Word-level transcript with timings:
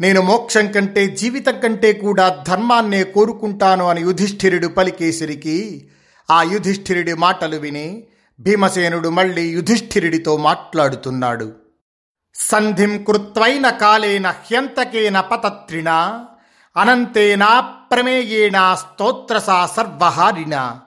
నేను 0.00 0.20
మోక్షం 0.20 0.72
కంటే 0.72 1.06
జీవితం 1.06 1.60
కంటే 1.60 1.92
కూడా 1.92 2.44
ధర్మాన్నే 2.48 3.04
కోరుకుంటాను 3.04 3.88
అని 3.88 4.00
యుధిష్ఠిరుడు 4.00 4.66
పలికేసరికి 4.66 5.90
ఆ 6.30 6.42
యుధిష్ఠిరుడి 6.42 7.14
మాటలు 7.14 7.56
విని 7.56 8.06
భీమసేనుడు 8.40 9.08
మళ్ళీ 9.08 9.48
యుధిష్ఠిరుడితో 9.48 10.36
మాట్లాడుతున్నాడు. 10.36 11.52
సంధిం 12.34 13.04
కృత్వైన 13.04 13.68
కాలేన 13.68 14.26
హ్యంతకేన 14.26 15.20
పతత్రిణ 15.20 15.90
అనంతేనా 16.76 17.60
ప్రమేయేణ 17.60 18.76
స్తోత్రసా 18.78 19.66
సర్వహారిణ 19.66 20.78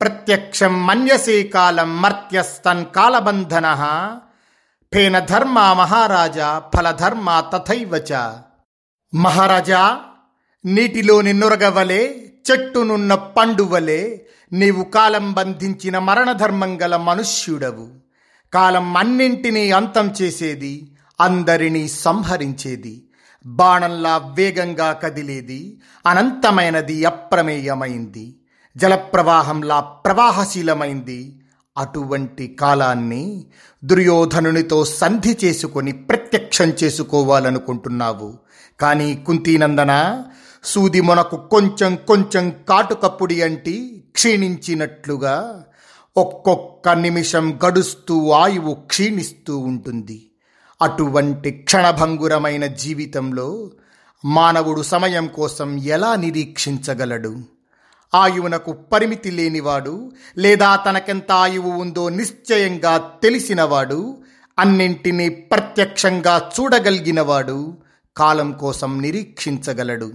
ప్రత్యక్షం 0.00 0.86
మన్యసే 0.86 1.42
కాలం 1.42 2.02
మర్త్యస్తన్ 2.02 2.86
కాలబంధన 2.96 3.66
ఫేన 4.92 5.18
ధర్మ 5.18 5.58
మహారాజా 5.72 6.62
ఫలధర్మ 6.74 7.40
తథైవచ 7.52 8.12
మహారాజా 9.16 9.98
నీటిలోని 10.64 11.26
నిన్నురగవలే 11.26 12.32
చెట్టునున్న 12.50 13.14
పండువలే 13.14 14.26
నీవు 14.52 14.84
కాలం 14.84 15.32
బంధించిన 15.32 15.98
మరణధర్మం 15.98 16.82
గల 16.82 16.96
మనుష్యుడవు. 16.96 17.88
కాలం 18.54 18.96
అన్నింటినీ 18.96 19.70
అంతం 19.70 20.14
చేసేది 20.22 20.96
అందరినీ 21.20 21.88
సంహరించేది. 21.88 23.02
బాణంలా 23.46 24.16
వేగంగా 24.16 24.92
కదిలేది 24.92 25.80
అనంతమైనది 26.06 27.04
అప్రమేయమైంది. 27.04 28.36
జలప్రవాహంలా 28.76 29.80
ప్రవాహశీలమైంది. 29.80 31.40
అటువంటి 31.78 32.56
కాలాన్ని 32.60 33.46
దుర్యోధనునితో 33.84 34.84
సంధి 34.84 35.38
చేసుకొని 35.44 35.92
ప్రత్యక్షం 35.92 36.72
చేసుకోవాలనుకుంటున్నావు. 36.84 38.45
కానీ 38.80 39.14
కుంతీనందన 39.26 40.22
సూది 40.64 41.00
మొనకు 41.00 41.36
కొంచెం 41.36 41.96
కొంచెం 41.96 42.52
కాటుకప్పుడి 42.68 43.42
అంటి 43.42 44.04
క్షీణించినట్లుగా 44.12 45.64
ఒక్కొక్క 46.16 46.88
నిమిషం 46.88 47.58
గడుస్తూ 47.66 48.30
ఆయువు 48.30 48.74
క్షీణిస్తూ 48.74 49.58
ఉంటుంది. 49.58 50.30
అటువంటి 50.82 51.50
క్షణభంగురమైన 51.50 52.66
జీవితంలో 52.66 53.70
మానవుడు 54.24 54.82
సమయం 54.82 55.26
కోసం 55.26 55.78
ఎలా 55.78 56.14
నిరీక్షించగలడు? 56.14 57.36
ఆయువునకు 58.14 58.72
పరిమితి 58.72 59.30
లేనివాడు 59.30 60.12
లేదా 60.38 60.76
తనకెంత 60.76 61.32
ఆయువు 61.32 61.70
ఉందో 61.70 62.08
నిశ్చయంగా 62.08 63.10
తెలిసినవాడు 63.22 64.16
అన్నింటినీ 64.58 65.28
ప్రత్యక్షంగా 65.28 66.50
చూడగలిగినవాడు 66.60 67.85
కాలం 68.16 68.52
కోసం 68.52 69.02
నిరీక్షించగలడు. 69.02 70.12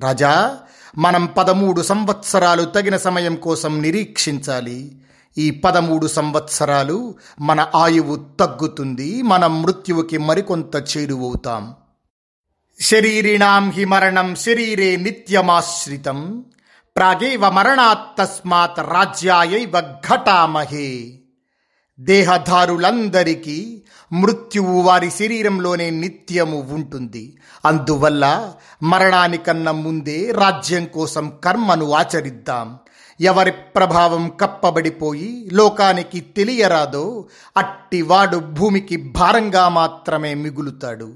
రాజా 0.00 0.58
మనం 0.98 1.26
పదమూడు 1.26 1.82
సంవత్సరాలు 1.82 2.64
తగిన 2.64 2.96
సమయం 2.96 3.36
కోసం 3.36 3.82
నిరీక్షించాలి. 3.82 5.02
ఈ 5.38 5.50
పదమూడు 5.50 6.06
సంవత్సరాలు 6.06 7.14
మన 7.40 7.70
ఆయువు 7.74 8.16
తగ్గుతుంది 8.40 9.22
మన 9.22 9.46
మృత్యువుకి 9.46 10.18
మరికొంత 10.18 10.76
చేరువవుతాం 10.76 11.74
శరీరిణాం 12.80 13.70
హి 13.70 13.84
మరణం 13.84 14.34
శరీరే 14.34 14.96
నిత్యమాశ్రితం. 14.96 16.44
ప్రాగేవ 16.96 17.50
మరణాత్తస్మాత్ 17.50 18.80
రాజ్యాయైవ 18.80 19.80
ఘటామహే. 19.80 21.18
దేహధారులందరికీ 22.00 23.82
మృత్యువు 24.12 24.80
వారి 24.80 25.10
శరీరంలోనే 25.10 25.90
నిత్యము 25.90 26.68
ఉంటుంది. 26.70 27.36
అందువల్ల 27.64 28.52
మరణానికన్నా 28.82 29.72
ముందే 29.72 30.30
రాజ్యం 30.30 30.84
కోసం 30.84 31.32
కర్మను 31.44 31.92
ఆచరిద్దాం. 31.92 32.78
ఎవరి 33.20 33.52
ప్రభావం 33.52 34.28
కప్పబడిపోయి 34.40 35.50
లోకానికి 35.52 36.20
తెలియరాదో 36.20 37.24
అట్టివాడు 37.56 38.36
భూమికి 38.36 38.96
భారంగా 38.96 39.68
మాత్రమే 39.68 40.34
మిగులుతాడు. 40.34 41.12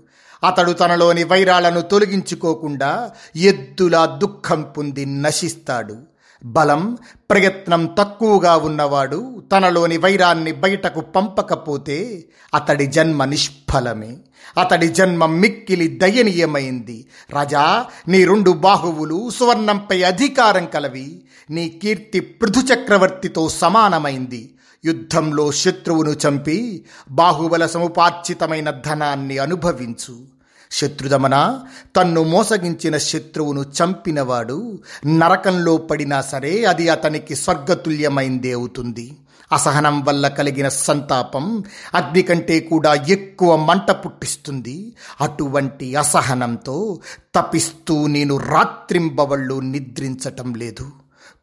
అతడు 0.47 0.73
తనలోని 0.73 1.25
వైరాలను 1.25 1.81
తొలగించుకోకుండా 1.81 3.11
ఎద్దులా 3.37 4.07
దుఃఖం 4.07 4.63
పొంది 4.63 5.07
నశిస్తాడు. 5.07 6.16
బలం 6.45 6.99
ప్రయత్నం 7.31 7.95
తక్కువగా 7.99 8.57
ఉన్నవాడు 8.57 9.43
తనలోని 9.53 9.97
వైరాన్ని 9.97 10.53
బయటకు 10.53 11.01
పంపకపోతే 11.01 12.25
అతడి 12.55 12.87
జన్మ 12.87 13.25
నిష్ఫలమే. 13.25 14.17
అతడి 14.61 14.89
జన్మ 14.89 15.27
మిక్కిలి 15.27 15.89
దయనీయమైంది. 15.89 17.07
రాజా 17.31 17.85
నీ 18.09 18.25
రెండు 18.25 18.51
బాహువులు 18.51 19.31
సువర్ణంపై 19.31 20.03
అధికారం 20.03 20.67
కలవి. 20.67 21.23
నీ 21.51 21.69
కీర్తి 21.69 22.21
పృథు 22.21 22.75
చక్రవర్తితో 22.75 23.49
సమానమైంది. 23.49 24.55
యుద్ధంలో 24.85 25.53
శత్రువును 25.53 26.11
చంపి 26.11 26.85
బాహుబల 27.11 27.67
సముపార్జితమైన 27.67 28.71
ధనాన్ని 28.71 29.39
అనుభవించు. 29.39 30.36
శత్రుదమన? 30.71 31.61
తన్ను 31.97 32.23
మోసగించిన 32.23 32.97
శత్రువును 32.97 33.63
చంపినవాడు 33.63 34.79
నరకంలో 35.07 35.77
పడినా 35.77 36.21
సరే 36.21 36.65
అది 36.65 36.89
అతనికి 36.89 37.37
స్వర్గతుల్యమైందే 37.37 38.53
అవుతుంది 38.53 39.17
అసహనం 39.53 40.05
వల్ల 40.05 40.29
కలిగిన 40.29 40.69
సంతాపం 40.69 41.65
అగ్ని 41.95 42.23
కంటే 42.23 42.61
కూడా 42.61 42.95
ఎక్కువ 42.95 43.57
మంట 43.57 43.91
పుట్టిస్తుంది. 43.91 44.97
అటువంటి 45.21 45.95
అసహనంతో 45.95 47.01
తపిస్తూ 47.35 48.07
నేను 48.07 48.37
రాత్రింబవళ్ళు 48.37 49.61
నిద్రించటం 49.61 50.55
లేదు. 50.55 50.87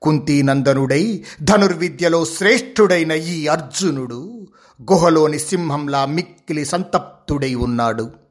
కుంతీనందనుడై 0.02 1.24
ధనుర్విద్యలో 1.42 2.26
శ్రేష్ఠుడైన 2.26 3.12
ఈ 3.12 3.48
అర్జునుడు 3.48 4.48
గుహలోని 4.92 5.40
సింహంలా 5.40 6.06
మిక్కిలి 6.06 6.66
సంతప్తుడై 6.66 7.56
ఉన్నాడు. 7.56 8.23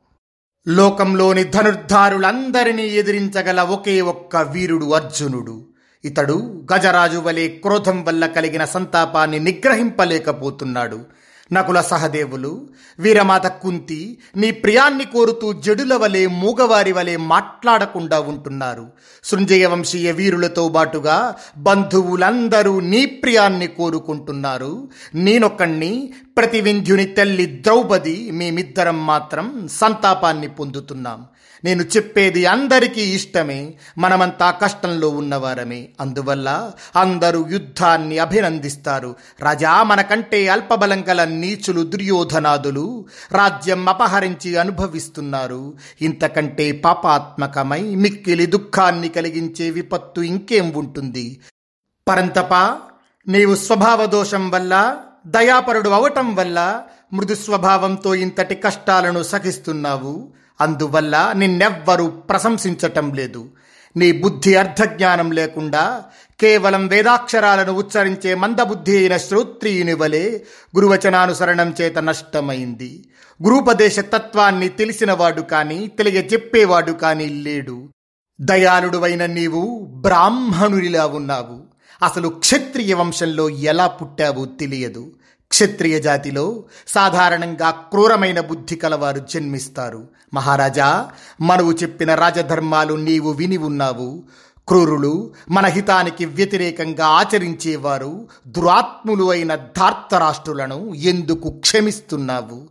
లోకంలోని 0.69 1.45
ధనుర్ధారులందరినీ 1.45 2.87
ఎదిరించగల 2.87 3.61
ఒకే 3.61 4.01
ఒక్క 4.01 4.37
వీరుడు 4.37 4.95
అర్జునుడు. 4.95 5.67
ఇతడు 6.05 6.65
గజరాజు 6.75 7.19
వలె 7.19 7.49
క్రోధం 7.49 8.05
వల్ల 8.05 8.27
కలిగిన 8.27 8.65
సంతాపాన్ని 8.65 9.39
నిగ్రహింపలేకపోతున్నాడు. 9.39 11.01
నకుల 11.53 11.81
సహదేవులు 11.81 12.69
వీరమాత 12.99 13.47
కుంతి 13.47 14.19
నీ 14.37 14.51
ప్రియాన్ని 14.51 15.05
కోరుతూ 15.05 15.53
జడుల 15.53 15.95
వలె 15.95 16.27
మూగవారి 16.27 16.93
వలె 16.93 17.17
మాట్లాడకుండా 17.17 18.21
ఉంటున్నారు. 18.21 18.87
సృంజయ 19.25 19.67
వంశీయ 19.67 20.13
వీరులతో 20.13 20.69
బాటుగా 20.69 21.35
బంధువులందరూ 21.59 22.81
నీ 22.81 23.07
ప్రియాన్ని 23.07 23.67
కోరుకుంటున్నారు. 23.67 24.89
నేనొక్కణ్ణి 25.15 26.13
ప్రతివింధ్యుని 26.37 27.05
తల్లి 27.05 27.47
ద్రౌపది 27.47 28.31
మేమిద్దరం 28.31 29.07
మాత్రం 29.07 29.69
సంతాపాన్ని 29.73 30.49
పొందుతున్నాం. 30.49 31.25
నేను 31.65 31.83
చెప్పేది 31.83 32.47
అందరికీ 32.47 33.01
ఇష్టమే 33.01 33.75
మనమంతా 33.99 34.51
కష్టంలో 34.51 35.09
ఉన్నవారమే. 35.09 35.89
అందువల్ల 36.01 36.71
అందరూ 36.97 37.49
యుద్ధాన్ని 37.51 38.19
అభినందిస్తారు. 38.19 39.17
రాజా 39.41 39.83
మనకంటే 39.83 40.49
అల్పబలం 40.49 41.05
గల 41.09 41.25
నీచులు 41.25 41.83
దుర్యోధనాదులు 41.83 43.07
రాజ్యం 43.33 43.89
అపహరించి 43.89 44.57
అనుభవిస్తున్నారు. 44.57 45.75
ఇంతకంటే 46.03 46.73
పాపాత్మకమై 46.73 47.83
మిక్కిలి 47.83 48.47
దుఃఖాన్ని 48.47 49.09
కలిగించే 49.09 49.71
విపత్తు 49.71 50.21
ఇంకేం 50.21 50.73
ఉంటుంది? 50.73 51.41
పరంతప 52.09 52.55
నీవు 53.29 53.55
స్వభావ 53.55 54.07
దోషం 54.07 54.51
వల్ల 54.51 54.97
దయాపరుడు 55.27 55.91
అవటం 55.91 56.35
వల్ల 56.35 56.83
మృదు 57.13 57.35
స్వభావంతో 57.35 58.15
ఇంతటి 58.15 58.55
కష్టాలను 58.55 59.23
సహిస్తున్నావు. 59.23 60.42
అందువల్ల 60.63 61.33
నిన్నెవ్వరూ 61.37 62.07
ప్రశంసించటం 62.07 63.15
లేదు. 63.15 63.51
నీ 63.97 64.13
బుద్ధి 64.13 64.55
అర్థజ్ఞానం 64.55 65.31
లేకుండా 65.31 66.05
కేవలం 66.41 66.87
వేదాక్షరాలను 66.87 67.73
ఉచ్చరించే 67.73 68.35
మందబుద్ధి 68.35 68.97
అయిన 68.97 69.17
శ్రోత్రియుని 69.17 69.93
వలె 69.93 70.39
గురువచనానుసరణం 70.77 71.75
చేత 71.81 71.99
నష్టమైంది. 71.99 73.09
గురుపదేశ 73.43 73.99
తత్వాన్ని 73.99 74.69
తెలిసినవాడు 74.69 75.41
కాని 75.41 75.87
తెలియజెప్పేవాడు 75.87 76.93
కాని 76.93 77.29
లేడు. 77.29 77.89
దయాళుడువైన 78.41 79.27
నీవు 79.27 79.93
బ్రాహ్మణునిలా 79.95 81.07
ఉన్నావు. 81.07 81.59
అసలు 82.03 82.29
క్షత్రియ 82.29 82.95
వంశంలో 82.95 83.49
ఎలా 83.49 83.87
పుట్టావో 83.87 84.45
తెలియదు. 84.45 85.13
క్షత్రియ 85.53 86.01
జాతిలో 86.01 86.65
సాధారణంగా 86.89 87.71
క్రూరమైన 87.71 88.41
బుద్ధి 88.41 88.77
కలవారు 88.77 89.19
జన్మిస్తారు. 89.19 90.09
మహారాజా 90.35 91.11
మనవు 91.41 91.73
చెప్పిన 91.73 92.15
రాజధర్మాలు 92.15 92.95
నీవు 92.95 93.31
విని 93.31 93.57
ఉన్నావు. 93.57 94.25
క్రూరులు 94.69 95.35
మన 95.51 95.67
హితానికి 95.67 96.25
వ్యతిరేకంగా 96.25 97.07
ఆచరించేవారు 97.07 98.29
దురాత్ములు 98.47 99.31
అయిన 99.31 99.55
ధార్తరాష్ట్రులను 99.55 100.95
ఎందుకు 100.95 101.51
క్షమిస్తున్నావు? 101.51 102.69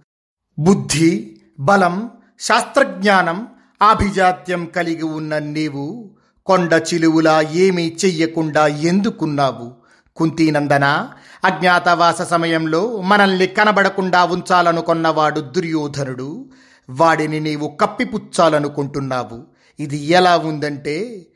బుద్ధి 0.59 1.41
బలం 1.59 2.11
శాస్త్రజ్ఞానం 2.39 3.47
ఆభిజాత్యం 3.81 4.65
కలిగి 4.65 5.03
ఉన్న 5.03 5.37
నీవు 5.37 6.11
కొండ 6.45 6.81
చిలువులా 6.93 7.41
ఏమీ 7.41 7.97
చెయ్యకుండా 8.05 8.67
ఎందుకున్నావు? 8.67 9.80
కుంతీనందన? 10.21 11.09
అజ్ఞాతవాస 11.43 12.21
సమయంలో 12.21 13.01
మనల్ని 13.01 13.47
కనబడకుండా 13.47 14.25
ఉంచాలనుకున్నవాడు 14.25 15.39
దుర్యోధనుడు. 15.39 16.49
వాడిని 16.89 17.39
నీవు 17.39 17.77
కప్పిపుచ్చాలనుకుంటున్నావు. 17.81 19.47
ఇది 19.79 19.97
ఎలా 19.97 20.37
ఉందంటే 20.37 21.27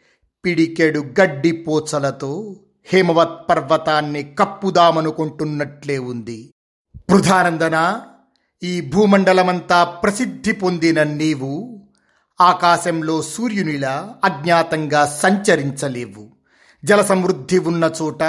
పిడికెడు 0.46 1.06
గడ్డి 1.22 1.52
పోచలతో 1.52 2.56
హేమవత్ 2.86 3.50
పర్వతాన్ని 3.50 4.24
కప్పుదామనుకుంటున్నట్లే 4.24 5.98
ఉంది. 5.98 6.54
బృధానందన 7.12 8.02
ఈ 8.64 8.82
భూమండలమంతా 8.82 9.84
ప్రసిద్ధి 9.84 10.52
పొందిన 10.52 11.04
నీవు 11.04 11.82
ఆకాశంలో 12.42 13.22
సూర్యునిలా 13.22 14.16
అజ్ఞాతంగా 14.24 15.06
సంచరించలేవు. 15.06 16.35
జల 16.86 17.02
సమృద్ధి 17.02 17.60
ఉన్న 17.60 17.92
చోట 18.02 18.24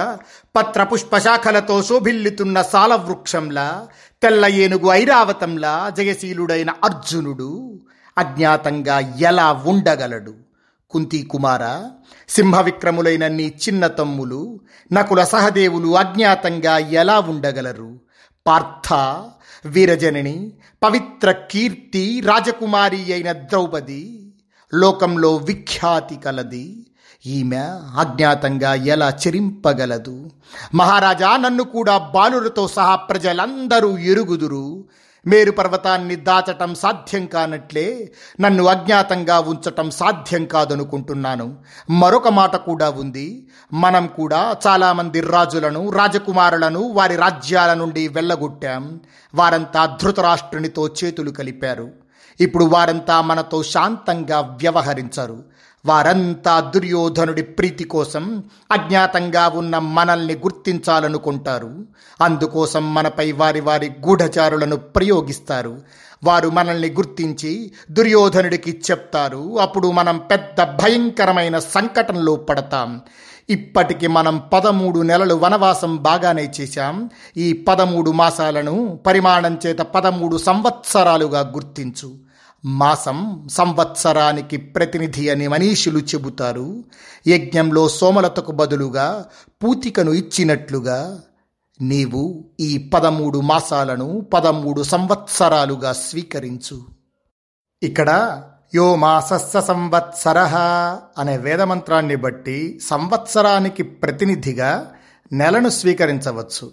పత్ర 0.56 0.82
పుష్పశాఖలతో 0.84 1.82
శోభిల్లుతున్న 1.82 2.62
సాలవృక్షంలా 2.62 3.88
తెల్ల 4.22 4.46
ఏనుగు 4.46 4.88
ఐరావతంలా 4.92 5.88
జయశీలుడైన 5.88 6.70
అర్జునుడు 6.84 7.80
అజ్ఞాతంగా 8.18 8.98
ఎలా 8.98 9.52
ఉండగలడు? 9.52 10.34
కుంతి 10.90 11.22
కుమార 11.22 11.84
సింహవిక్రములైన 12.28 13.28
నీ 13.28 13.46
చిన్న 13.46 13.86
తమ్ములు 13.86 14.60
నకుల 14.92 15.24
సహదేవులు 15.24 15.96
అజ్ఞాతంగా 15.96 16.78
ఎలా 16.78 17.20
ఉండగలరు? 17.20 18.00
పార్థ 18.46 18.92
వీరజనని 19.66 20.52
పవిత్ర 20.82 21.32
కీర్తి 21.32 22.22
రాజకుమారి 22.24 23.12
అయిన 23.12 23.32
ద్రౌపది 23.32 24.32
లోకంలో 24.74 25.36
విఖ్యాతి 25.36 26.16
కలది. 26.16 26.86
ఈమె 27.26 27.56
అజ్ఞాతంగా 27.99 28.75
ఎలా 28.75 29.11
చెరింపగలదు? 29.11 30.31
మహారాజా 30.75 31.37
నన్ను 31.37 31.62
కూడా 31.62 31.99
బాలులతో 31.99 32.69
సహా 32.69 32.96
ప్రజలందరూ 32.96 33.99
ఎరుగుదురు. 33.99 34.84
మేరు 35.26 35.50
పర్వతాన్ని 35.50 36.17
దాచటం 36.17 36.75
సాధ్యం 36.75 37.26
కానట్లే 37.26 38.12
నన్ను 38.40 38.64
అజ్ఞాతంగా 38.64 39.40
ఉంచటం 39.40 39.90
సాధ్యం 39.90 40.44
కాదనుకుంటున్నాను. 40.44 41.55
మరొక 41.90 42.28
మాట 42.28 42.56
కూడా 42.56 42.90
ఉంది. 42.90 43.49
మనం 43.73 44.06
కూడా 44.06 44.56
చాలామంది 44.67 45.20
రాజులను 45.20 45.90
రాజకుమారులను 45.90 46.88
వారి 46.88 47.17
రాజ్యాల 47.17 47.75
నుండి 47.75 48.08
వెళ్ళగొట్టాం. 48.08 49.00
వారంతా 49.34 49.87
ధృతరాష్ట్రునితో 50.02 50.88
చేతులు 50.88 51.31
కలిపారు. 51.31 51.88
ఇప్పుడు 52.40 52.64
వారంతా 52.64 53.20
మనతో 53.20 53.62
శాంతంగా 53.62 54.40
వ్యవహరించరు. 54.40 55.55
వారంతా 55.86 56.60
దుర్యోధనుడి 56.60 57.42
ప్రీతి 57.42 57.84
కోసం 57.84 58.44
అజ్ఞాతంగా 58.72 59.48
ఉన్న 59.48 59.78
మనల్ని 59.78 60.34
గుర్తించాలనుకుంటారు. 60.34 61.84
అందుకోసం 62.20 62.94
మనపై 62.94 63.32
వారి 63.32 63.60
వారి 63.60 63.92
గూఢచారులను 64.06 64.76
ప్రయోగిస్తారు. 64.76 65.82
వారు 66.24 66.48
మనల్ని 66.48 66.90
గుర్తించి 66.90 67.72
దుర్యోధనుడికి 67.90 68.82
చెప్తారు. 68.90 69.58
అప్పుడు 69.60 69.90
మనం 69.90 70.18
పెద్ద 70.18 70.62
భయంకరమైన 70.62 71.58
సంకటంలో 71.58 72.36
పడతాం. 72.36 73.00
ఇప్పటికి 73.50 74.06
మనం 74.06 74.42
పదమూడు 74.52 75.00
నెలలు 75.00 75.34
వనవాసం 75.34 75.96
బాగానే 75.96 76.52
చేశాం. 76.60 77.10
ఈ 77.36 77.52
పదమూడు 77.52 78.10
మాసాలను 78.10 79.00
పరిమాణం 79.06 79.58
చేత 79.66 79.78
పదమూడు 79.78 80.36
సంవత్సరాలుగా 80.36 81.40
గుర్తించు. 81.40 82.25
మాసం 82.64 83.48
సంవత్సరానికి 83.50 84.56
ప్రతినిధి 84.56 85.28
అని 85.28 85.48
మనీషులు 85.48 85.98
చెబుతారు. 85.98 86.84
యజ్ఞంలో 87.26 87.88
సోమలతకు 87.88 88.52
బదులుగా 88.52 89.24
పూతికను 89.64 90.10
ఇచ్చినట్లుగా 90.10 91.20
నీవు 91.80 92.44
ఈ 92.60 92.90
పదమూడు 92.94 93.38
మాసాలను 93.38 94.20
పదమూడు 94.20 94.82
సంవత్సరాలుగా 94.82 95.92
స్వీకరించు. 95.92 96.82
ఇక్కడ 97.82 98.42
యో 98.74 98.96
మాసస్స 98.96 99.56
సంవత్సర 99.56 100.38
అనే 101.18 101.36
వేదమంత్రాన్ని 101.36 102.16
బట్టి 102.16 102.80
సంవత్సరానికి 102.86 103.82
ప్రతినిధిగా 103.82 104.92
నెలను 105.32 105.68
స్వీకరించవచ్చు. 105.68 106.70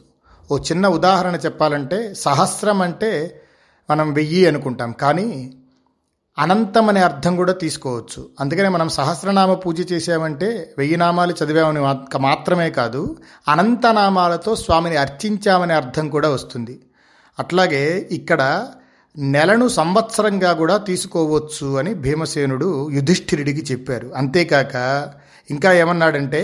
ఓ 0.51 0.57
చిన్న 0.57 0.87
ఉదాహరణ 0.87 1.35
చెప్పాలంటే 1.35 2.13
సహస్రం 2.13 2.81
అంటే 2.81 3.41
మనం 3.89 4.13
వెయ్యి 4.13 4.45
అనుకుంటాం. 4.45 4.91
కానీ 4.91 5.57
అనంతం 6.37 6.89
అనే 6.89 7.01
అర్థం 7.01 7.35
కూడా 7.35 7.53
తీసుకోవచ్చు. 7.53 8.29
అందుకనే 8.39 8.67
మనం 8.67 8.89
సహస్రనామ 8.89 9.53
పూజ 9.53 9.91
చేసామంటే 9.91 10.73
వెయ్యి 10.77 10.97
నామాలు 10.97 11.35
చదివామని 11.43 11.79
మాత్రమే 12.17 12.69
కాదు 12.69 13.17
అనంతనామాలతో 13.47 14.55
స్వామిని 14.55 14.97
అర్చించామనే 14.97 15.73
అర్థం 15.73 16.09
కూడా 16.09 16.29
వస్తుంది. 16.29 16.79
అట్లాగే 17.39 18.07
ఇక్కడ 18.11 18.67
నెలను 19.17 19.67
సంవత్సరంగా 19.67 20.53
కూడా 20.53 20.77
తీసుకోవచ్చు 20.77 21.77
అని 21.77 21.93
భీమసేనుడు 21.93 22.89
యుధిష్ఠిరుడికి 22.91 23.73
చెప్పారు. 23.73 24.11
అంతేకాక 24.15 24.75
ఇంకా 25.51 25.73
ఏమన్నాడంటే 25.73 26.43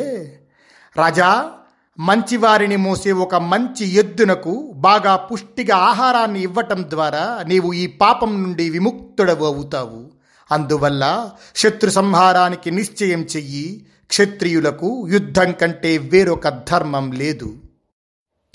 రాజా 0.97 1.51
మంచివారిని 1.99 2.75
మోసే 2.75 3.11
ఒక 3.11 3.35
మంచి 3.35 3.93
ఎద్దునకు 3.93 4.73
బాగా 4.75 5.15
పుష్టిగా 5.15 5.75
ఆహారాన్ని 5.75 6.41
ఇవ్వటం 6.41 6.85
ద్వారా 6.89 7.43
నీవు 7.47 7.73
ఈ 7.73 7.87
పాపం 7.87 8.43
నుండి 8.43 8.69
విముక్తుడవు 8.69 9.45
అవుతావు. 9.45 10.11
అందువల్ల 10.51 11.29
శత్రు 11.55 11.89
సంహారానికి 11.89 12.71
నిశ్చయం 12.71 13.21
చెయ్యి. 13.21 13.85
క్షత్రియులకు 14.07 15.07
యుద్ధం 15.09 15.51
కంటే 15.51 15.97
వేరొక 15.97 16.49
ధర్మం 16.49 17.11
లేదు. 17.11 17.53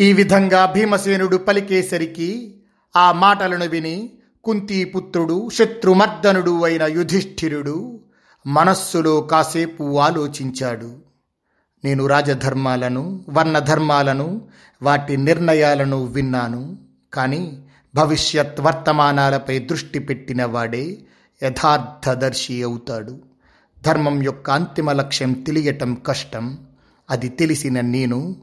ఈ 0.01 0.13
విధంగా 0.13 0.67
భీమసేనుడు 0.67 1.37
పలికేసరికి 1.37 2.55
ఆ 2.97 3.13
మాటలను 3.13 3.67
విని 3.67 4.13
కుంతీపుత్రుడు 4.45 5.49
శత్రుమర్దనుడు 5.53 6.65
అయిన 6.65 6.83
యుధిష్ఠిరుడు 6.83 8.01
మనస్సులో 8.47 9.21
కాసేపు 9.21 9.99
ఆలోచించాడు. 9.99 11.04
నేను 11.85 12.07
రాజధర్మాలను 12.07 13.25
వర్ణధర్మాలను 13.29 14.43
వాటి 14.83 15.17
నిర్ణయాలను 15.17 16.05
విన్నాను. 16.05 16.79
కానీ 17.15 17.63
భవిష్యత్ 17.95 18.61
వర్తమానాలపై 18.61 19.59
దృష్టి 19.59 19.99
పెట్టిన 19.99 20.45
వాడే 20.45 20.99
యథార్థదర్శి 21.43 22.63
అవుతాడు. 22.63 23.19
ధర్మం 23.87 24.23
యొక్క 24.23 24.51
అంతిమ 24.51 24.93
లక్ష్యం 24.93 25.33
తెలియటం 25.33 25.95
కష్టం. 25.95 26.59
అది 27.11 27.29
తెలిసిన 27.29 27.81
నేను 27.81 28.37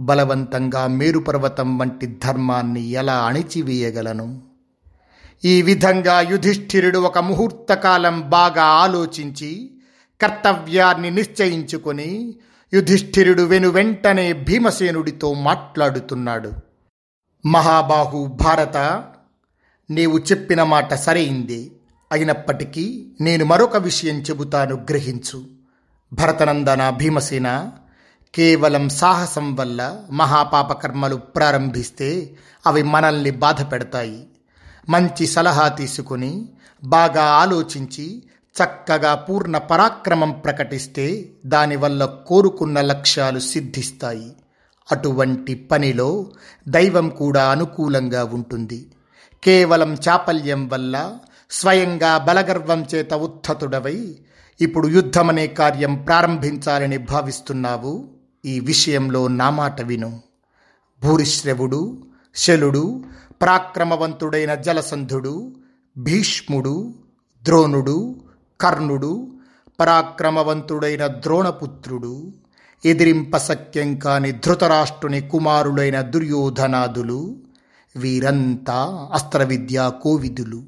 బలవంతంగా 0.00 0.86
మేరుపర్వతం 0.86 1.78
వంటి 1.78 2.06
ధర్మాన్ని 2.06 2.80
ఎలా 2.80 3.14
అణిచివేయగలను? 3.14 4.42
ఈ 5.44 5.62
విధంగా 5.62 6.20
యుధిష్ఠిరుడు 6.20 6.98
ఒక 6.98 7.18
ముహూర్తకాలం 7.18 8.30
బాగా 8.30 8.62
ఆలోచించి 8.62 9.70
కర్తవ్యాన్ని 10.20 11.10
నిశ్చయించుకొని 11.10 12.36
యుధిష్ఠిరుడు 12.74 13.42
వెను 13.42 13.68
వెంటనే 13.68 14.32
భీమసేనుడితో 14.32 15.34
మాట్లాడుతున్నాడు. 15.34 16.52
మహాబాహు 17.46 18.26
భారత 18.26 18.76
నీవు 19.90 20.18
చెప్పిన 20.18 20.62
మాట 20.62 20.94
సరైంది. 20.94 21.72
అయినప్పటికీ 22.12 23.06
నేను 23.20 23.44
మరొక 23.44 23.76
విషయం 23.76 24.20
చెబుతాను 24.20 24.76
గ్రహించు. 24.90 25.44
భరతనందన 26.12 26.90
భీమసేన 26.90 27.70
కేవలం 28.34 28.88
సాహసం 28.88 29.54
వల్ల 29.54 29.98
మహాపాపకర్మలు 30.10 31.16
ప్రారంభిస్తే 31.16 32.36
అవి 32.66 32.82
మనల్ని 32.82 33.30
బాధ 33.30 33.72
పెడతాయి 33.72 34.26
మంచి 34.88 35.26
సలహా 35.26 35.68
తీసుకుని 35.68 36.48
బాగా 36.84 37.22
ఆలోచించి 37.22 38.22
చక్కగా 38.62 39.14
పూర్ణ 39.14 39.58
పరాక్రమం 39.58 40.30
ప్రకటిస్తే 40.30 41.30
దానివల్ల 41.46 42.04
కోరుకున్న 42.04 42.80
లక్ష్యాలు 42.80 43.38
సిద్ధిస్తాయి. 43.38 44.32
అటువంటి 44.92 45.54
పనిలో 45.54 46.30
దైవం 46.68 47.08
కూడా 47.08 47.50
అనుకూలంగా 47.50 48.24
ఉంటుంది. 48.24 48.92
కేవలం 49.44 49.94
చాపల్యం 49.94 50.68
వల్ల 50.68 51.18
స్వయంగా 51.50 52.18
బలగర్వం 52.18 52.86
చేత 52.94 53.14
ఉత్థతుడవై 53.14 54.18
ఇప్పుడు 54.60 54.88
యుద్ధమనే 54.88 55.46
కార్యం 55.46 55.94
ప్రారంభించాలని 55.94 56.98
భావిస్తున్నావు? 56.98 58.08
ఈ 58.44 58.60
విషయంలో 58.60 59.28
నా 59.28 59.50
మాట 59.50 59.80
విను. 59.80 60.20
భూరిశ్రవుడు 61.04 62.02
శలుడు 62.34 63.04
పరాక్రమవంతుడైన 63.42 64.54
జలసంధుడు 64.54 65.56
భీష్ముడు 65.98 66.94
ద్రోణుడు 67.42 68.20
కర్ణుడు 68.60 69.26
పరాక్రమవంతుడైన 69.80 71.06
ద్రోణపుత్రుడు 71.06 72.32
ఎదిరింపసఖ్యం 72.84 73.96
కాని 73.96 74.32
ధృతరాష్ట్రుని 74.32 75.20
కుమారుడైన 75.20 76.00
దుర్యోధనాదులు 76.00 77.36
వీరంతా 77.96 79.08
అస్త్రవిద్యా 79.12 79.88
కోవిదులు. 79.88 80.62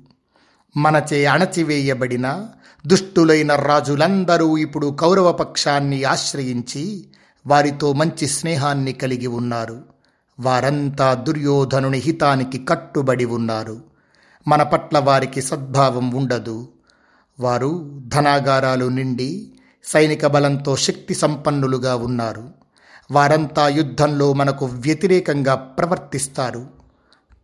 మనచే 0.77 1.27
అణచివేయబడిన 1.27 2.47
దుష్టులైన 2.87 3.57
రాజులందరూ 3.57 4.59
ఇప్పుడు 4.59 4.87
కౌరవ 4.87 5.33
పక్షాన్ని 5.33 6.05
ఆశ్రయించి 6.05 7.05
వారితో 7.47 7.93
మంచి 7.93 8.27
స్నేహాన్ని 8.27 8.93
కలిగి 8.93 9.27
ఉన్నారు. 9.27 9.83
వారంతా 10.41 11.15
దుర్యోధనుని 11.15 11.99
హితానికి 11.99 12.65
కట్టుబడి 12.65 13.25
ఉన్నారు. 13.25 13.81
మన 14.49 14.63
పట్ల 14.63 14.99
వారికి 14.99 15.43
సద్భావం 15.43 16.11
ఉండదు. 16.11 16.69
వారు 17.41 18.01
ధనాగారాలు 18.09 18.87
నిండి 18.87 19.53
సైనిక 19.85 20.27
బలంతో 20.27 20.77
శక్తి 20.77 21.15
సంపన్నులుగా 21.15 21.97
ఉన్నారు. 21.97 22.51
వారంతా 23.11 23.69
యుద్ధంలో 23.69 24.33
మనకు 24.33 24.67
వ్యతిరేకంగా 24.67 25.55
ప్రవర్తిస్తారు. 25.55 26.67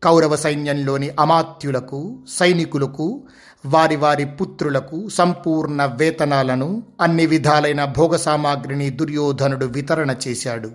కౌరవ 0.02 0.36
సైన్యంలోని 0.36 1.10
అమాత్యులకు 1.20 2.18
సైనికులకు 2.28 3.22
వారి 3.66 3.96
వారి 3.96 4.24
పుత్రులకు 4.24 5.08
సంపూర్ణ 5.08 5.84
వేతనాలను 5.84 6.82
అన్ని 7.00 7.26
విధాలైన 7.26 7.84
భోగ 7.84 8.16
సామాగ్రిని 8.16 8.90
దుర్యోధనుడు 8.90 9.66
వితరణ 9.66 10.14
చేశాడు. 10.28 10.70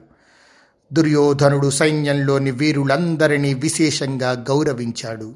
దుర్యోధనుడు 0.93 1.69
సైన్యంలోని 1.69 2.51
వీరులందరినీ 2.51 3.53
విశేషంగా 3.53 4.31
గౌరవించాడు. 4.31 5.33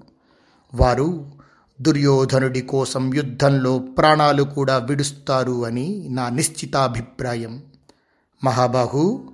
వారు 0.74 1.37
దుర్యోధనుడి 1.82 2.62
కోసం 2.62 3.14
యుద్ధంలో 3.14 3.80
ప్రాణాలు 3.80 4.44
కూడా 4.44 4.78
విడుస్తారు 4.78 5.66
అని 5.66 6.08
నా 6.12 6.30
నిశ్చితాభిప్రాయం. 6.30 7.64
మహాబాహు 8.44 9.30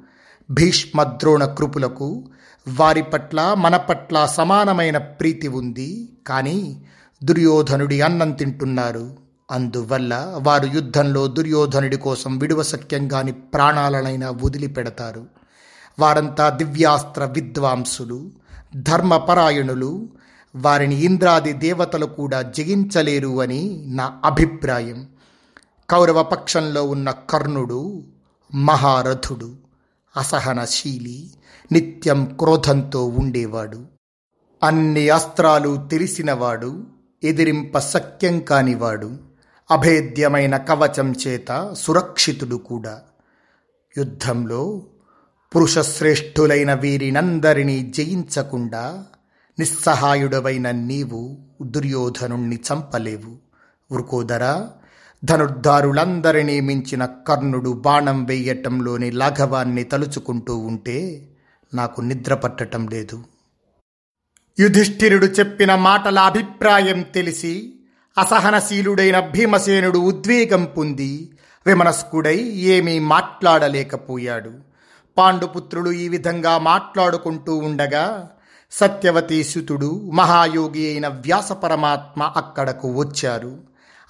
భీష్మద్రోణ 0.52 1.46
కృపులకు 1.46 2.24
వారి 2.68 3.04
పట్ల 3.04 3.56
మన 3.58 3.78
పట్ల 3.78 4.26
సమానమైన 4.26 4.98
ప్రీతి 4.98 5.48
ఉంది. 5.48 6.10
కానీ 6.28 6.86
దుర్యోధనుడి 7.24 8.02
అన్నం 8.02 8.32
తింటున్నారు. 8.32 9.18
అందువల్ల 9.52 10.34
వారు 10.36 10.66
యుద్ధంలో 10.66 11.28
దుర్యోధనుడి 11.28 11.98
కోసం 11.98 12.38
విడువసఖ్యంగాని 12.38 13.32
ప్రాణాలనైనా 13.32 14.30
వదిలిపెడతారు. 14.30 15.26
వారంతా 16.00 16.50
దివ్యాస్త్ర 16.50 17.26
విద్వాంసులు 17.26 18.32
ధర్మపరాయణులు 18.76 20.10
వారిని 20.56 20.96
ఇంద్రాది 20.96 21.54
దేవతలు 21.54 22.06
కూడా 22.06 22.42
జయించలేరు 22.42 23.42
అని 23.42 23.84
నా 23.88 24.22
అభిప్రాయం. 24.24 25.08
కౌరవ 25.90 26.24
పక్షంలో 26.24 26.84
ఉన్న 26.84 27.12
కర్ణుడు 27.12 28.04
మహారథుడు 28.56 29.56
అసహనశీలి 30.18 31.32
నిత్యం 31.72 32.26
క్రోధంతో 32.26 33.08
ఉండేవాడు. 33.08 33.86
అన్ని 34.64 35.10
అస్త్రాలు 35.10 35.88
తెలిసినవాడు 35.92 36.88
ఎదిరింప 37.24 37.78
సఖ్యం 37.78 38.40
కానివాడు 38.40 39.18
అభేద్యమైన 39.72 40.58
కవచం 40.58 41.14
చేత 41.28 41.76
సురక్షితుడు 41.78 42.56
కూడా. 42.56 43.02
యుద్ధంలో 43.98 44.84
పురుషశ్రేష్ఠులైన 45.56 46.74
వీరినందరినీ 46.74 47.94
జయించకుండా 47.96 49.06
నిస్సహాయుడవైన 49.60 50.72
నీవు 50.72 51.38
దుర్యోధనుణ్ణి 51.62 52.60
చంపలేవు. 52.74 53.38
వృకోదరా 53.92 54.72
ధనుర్ధారులందరినీ 55.24 56.60
మించిన 56.60 57.06
కర్ణుడు 57.06 57.70
బాణం 57.70 58.26
వెయ్యటంలోని 58.26 59.12
లాఘవాన్ని 59.12 59.84
తలుచుకుంటూ 59.84 60.58
ఉంటే 60.58 61.30
నాకు 61.74 62.02
నిద్ర 62.02 62.34
పట్టటం 62.34 62.88
లేదు. 62.88 63.24
యుధిష్ఠిరుడు 64.60 65.26
చెప్పిన 65.26 65.76
మాటల 65.76 66.20
అభిప్రాయం 66.20 67.02
తెలిసి 67.02 67.74
అసహనశీలుడైన 68.18 69.20
భీమసేనుడు 69.20 69.98
ఉద్వేగం 69.98 70.68
పొంది 70.78 71.38
విమనస్కుడై 71.66 72.38
ఏమీ 72.44 73.00
మాట్లాడలేకపోయాడు. 73.00 74.52
పాండుపుత్రులు 75.18 75.92
ఈ 75.92 76.08
విధంగా 76.08 76.58
మాట్లాడుకుంటూ 76.58 77.56
ఉండగా 77.56 78.30
సత్యవతీసుతుడు 78.74 80.10
మహాయోగి 80.14 80.88
అయిన 80.88 81.08
వ్యాస 81.08 81.52
పరమాత్మ 81.52 82.24
అక్కడకు 82.24 82.94
వచ్చారు. 82.94 83.58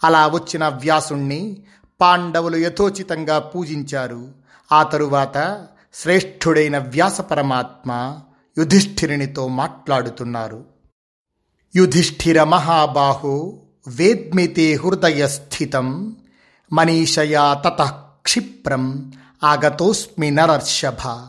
అలా 0.03 0.27
వచ్చిన 0.27 0.67
వ్యాసుణ్ణి 0.67 1.57
పాండవులు 2.01 2.57
యథోచితంగా 2.57 3.39
పూజించారు. 3.39 4.27
ఆ 4.71 4.83
తరువాత 4.83 5.67
శ్రేష్ఠుడైన 5.93 6.77
వ్యాస 6.77 7.21
పరమాత్మ 7.21 8.19
యుధిష్ఠిరునితో 8.57 9.47
మాట్లాడుతున్నారు. 9.47 10.65
యుధిష్ఠిర 11.75 12.43
మహాబాహో 12.43 13.61
వేద్మితే 13.87 14.73
హృదయస్థితం 14.73 16.15
మనీషయా 16.73 17.53
తత 17.53 17.81
క్షిప్రం 18.21 19.13
ఆగతోస్మి 19.43 20.31
నరర్షభ 20.31 21.27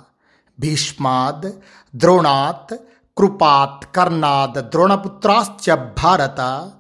భీష్మాద్ 0.61 1.53
ద్రోణాత్ 1.97 2.75
కృపాత్ 3.19 3.95
కర్ణాద్ 3.97 4.71
ద్రోణపుత్రాశ్చ 4.71 5.75
భారత 5.75 6.71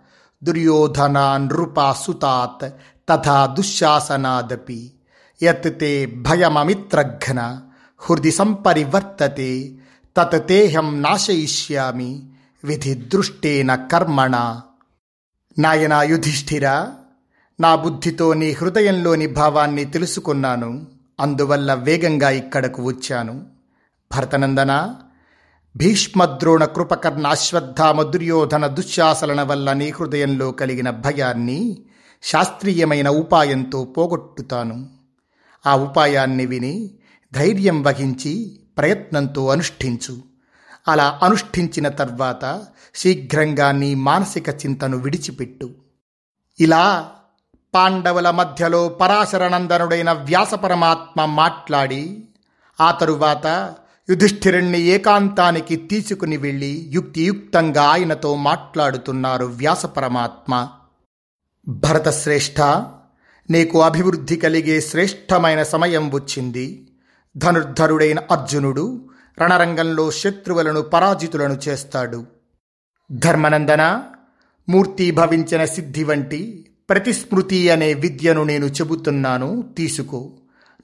దుర్యోధనాన్ 0.44 1.48
నృపాసుతాత్ 1.48 2.74
తథా 3.08 3.46
దుశ్శాసనాదపి 3.46 4.92
యత్ 5.42 5.80
తే 5.80 6.06
భయమమిత్రఘ్న 6.06 7.60
హృది 7.98 8.30
సంపరివర్తతే 8.30 9.78
తత్ 10.16 10.48
తేహం 10.48 11.02
నాశయిష్యామి 11.02 12.30
విధి 12.64 12.94
దృష్టేన 12.94 13.74
కర్మణ. 13.74 14.60
నాయనా 15.58 16.02
యుధిష్ఠిర 16.02 16.70
నా 17.60 17.74
బుద్ధితో 17.74 18.32
నీ 18.32 18.52
హృదయంలోని 18.52 19.26
భావాన్ని 19.26 19.84
తెలుసుకున్నాను 19.84 20.86
అందువల్ల 21.20 21.74
వేగంగా 21.74 22.30
ఇక్కడకు 22.30 22.82
వచ్చాను. 22.82 23.46
భరతనందనా? 24.14 24.96
భీష్మద్రోణ 25.76 26.64
కృపకర్ణ 26.64 27.26
అశ్వత్థామ 27.26 28.02
దుర్యోధన 28.02 28.66
దుశ్శాసలన 28.66 29.42
వల్ల 29.42 29.72
నీ 29.72 29.90
హృదయంలో 29.90 30.52
కలిగిన 30.52 30.90
భయాన్ని 30.90 31.82
శాస్త్రీయమైన 32.22 33.08
ఉపాయంతో 33.08 33.84
పోగొట్టుతాను. 33.84 34.88
ఆ 35.66 35.76
ఉపాయాన్ని 35.76 36.46
విని 36.46 36.90
ధైర్యం 37.34 37.82
వహించి 37.82 38.60
ప్రయత్నంతో 38.78 39.48
అనుష్ఠించు. 39.48 40.18
అలా 40.88 41.20
అనుష్ఠించిన 41.22 41.88
తర్వాత 41.88 42.64
శీఘ్రంగా 42.94 43.72
నీ 43.72 43.94
మానసిక 43.94 44.48
చింతను 44.48 44.96
విడిచిపెట్టు. 44.96 45.70
ఇలా 46.60 47.10
పాండవుల 47.74 48.30
మధ్యలో 48.30 48.88
పరాశరనందనుడైన 48.88 50.12
వ్యాసపరమాత్మ 50.12 51.24
మాట్లాడి 51.24 52.24
ఆ 52.80 52.90
తరువాత 52.90 53.74
యుధిష్ఠిరుణ్ణి 54.10 54.80
ఏకాంతానికి 54.80 55.76
తీసుకుని 55.76 56.36
వెళ్ళి 56.36 56.88
యుక్తియుక్తంగా 56.92 57.82
ఆయనతో 57.82 58.34
మాట్లాడుతున్నారు 58.36 59.44
వ్యాసపరమాత్మ 59.44 60.68
భరతశ్రేష్ఠ 61.68 62.60
నీకు 63.50 63.82
అభివృద్ధి 63.82 64.36
కలిగే 64.36 64.80
శ్రేష్టమైన 64.80 65.62
సమయం 65.62 66.14
వచ్చింది. 66.14 66.88
ధనుర్ధరుడైన 67.36 68.18
అర్జునుడు 68.30 69.08
రణరంగంలో 69.40 70.10
శత్రువులను 70.10 70.80
పరాజితులను 70.82 71.60
చేస్తాడు. 71.68 72.26
ధర్మనందన 73.12 74.02
మూర్తీభవించిన 74.68 75.64
సిద్ధి 75.64 76.04
వంటి 76.04 76.70
ప్రతిస్మృతి 76.90 77.70
అనే 77.70 77.94
విద్యను 77.94 78.44
నేను 78.44 78.66
చెబుతున్నాను 78.66 79.74
తీసుకో. 79.78 80.32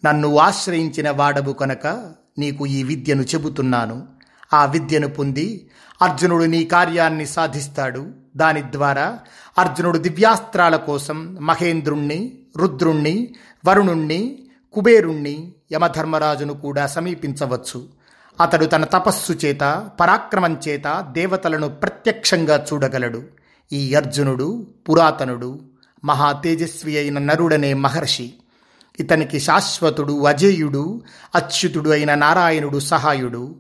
నన్ను 0.05 0.39
ఆశ్రయించిన 0.39 1.11
వాడవు 1.11 1.53
కనుక 1.53 2.13
నీకు 2.41 2.67
ఈ 2.67 2.83
విద్యను 2.83 3.23
చెబుతున్నాను. 3.23 4.07
ఆ 4.53 4.65
విద్యను 4.65 5.09
పొంది 5.09 5.71
అర్జునుడు 6.03 6.45
నీ 6.45 6.65
కార్యాన్ని 6.65 7.27
సాధిస్తాడు. 7.27 8.07
దాని 8.37 8.63
ద్వారా 8.63 9.19
అర్జునుడు 9.59 9.99
దివ్యాస్త్రాల 9.99 10.77
కోసం 10.77 11.35
మహేంద్రుణ్ణి 11.41 12.39
రుద్రుణ్ణి 12.57 13.35
వరుణుణ్ణి 13.67 14.21
కుబేరుణ్ణి 14.73 15.53
యమధర్మరాజును 15.73 16.55
కూడా 16.55 16.87
సమీపించవచ్చు. 16.87 17.89
అతడు 18.41 18.65
తన 18.65 18.85
తపస్సు 18.85 19.33
చేత 19.33 19.91
పరాక్రమం 20.01 20.57
చేత 20.69 21.09
దేవతలను 21.13 21.69
ప్రత్యక్షంగా 21.69 22.67
చూడగలడు. 22.73 23.23
ఈ 23.73 23.95
అర్జునుడు 23.95 24.67
పురాతనుడు 24.89 25.61
మహా 26.05 26.33
తేజస్వి 26.33 26.99
అయిన 26.99 27.19
నరుడనే 27.19 27.75
మహర్షి. 27.75 28.35
ఇతనికి 29.01 29.41
శాశ్వతుడు 29.41 30.25
అజేయుడు 30.25 31.03
అచ్యుతుడు 31.35 31.91
అయిన 31.91 32.15
నారాయణుడు 32.15 32.79
సహాయుడు 32.79 33.57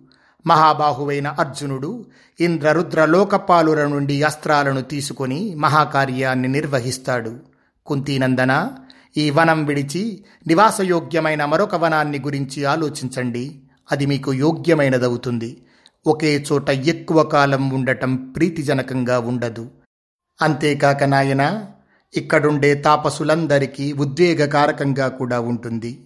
మహాబాహువైన 0.46 1.28
అర్జునుడు 1.28 2.06
ఇంద్రరుద్ర 2.40 3.04
లోకపాలుర 3.04 3.86
నుండి 3.86 4.22
అస్త్రాలను 4.22 4.80
తీసుకొని 4.80 5.54
మహాకార్యాన్ని 5.54 6.48
నిర్వహిస్తాడు. 6.48 7.36
కుంతీనందన 7.86 8.70
ఈ 9.16 9.30
వనం 9.30 9.64
విడిచి 9.64 10.24
నివాసయోగ్యమైన 10.46 11.44
మరొక 11.44 11.74
వనాన్ని 11.74 12.18
గురించి 12.18 12.64
ఆలోచించండి. 12.64 13.60
అది 13.92 14.06
మీకు 14.06 14.32
యోగ్యమైనదవుతుంది. 14.32 15.62
ఒకే 16.06 16.46
చోట 16.52 16.70
ఎక్కువ 16.70 17.22
కాలం 17.22 17.70
ఉండటం 17.70 18.16
ప్రీతిజనకంగా 18.16 19.18
ఉండదు. 19.18 19.70
అంతేకాక 20.42 21.04
నాయన 21.04 21.64
ఇక్కడుండే 22.16 22.74
తాపసులందరికీ 22.74 23.92
ఉద్వేగకారకంగా 23.92 25.08
కూడా 25.08 25.40
ఉంటుంది. 25.40 25.98